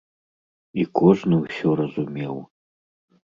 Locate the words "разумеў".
1.81-2.35